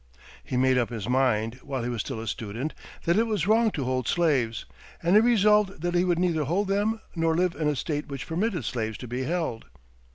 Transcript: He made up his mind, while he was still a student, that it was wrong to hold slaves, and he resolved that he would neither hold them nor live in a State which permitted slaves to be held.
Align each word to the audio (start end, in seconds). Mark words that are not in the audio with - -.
He 0.43 0.57
made 0.57 0.79
up 0.79 0.89
his 0.89 1.07
mind, 1.07 1.59
while 1.61 1.83
he 1.83 1.89
was 1.91 2.01
still 2.01 2.19
a 2.21 2.27
student, 2.27 2.73
that 3.03 3.19
it 3.19 3.27
was 3.27 3.45
wrong 3.45 3.69
to 3.73 3.83
hold 3.83 4.07
slaves, 4.07 4.65
and 5.03 5.13
he 5.15 5.21
resolved 5.21 5.83
that 5.83 5.93
he 5.93 6.03
would 6.05 6.17
neither 6.17 6.45
hold 6.45 6.69
them 6.69 7.01
nor 7.15 7.35
live 7.35 7.53
in 7.53 7.67
a 7.67 7.75
State 7.75 8.07
which 8.07 8.25
permitted 8.25 8.65
slaves 8.65 8.97
to 8.97 9.07
be 9.07 9.25
held. 9.25 9.65